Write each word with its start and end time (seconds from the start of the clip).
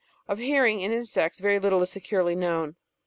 Of 0.27 0.39
hear 0.39 0.65
ing, 0.65 0.81
in 0.81 0.91
insects, 0.91 1.37
very 1.37 1.59
little 1.59 1.79
is 1.83 1.91
securely 1.91 2.33
known. 2.33 2.75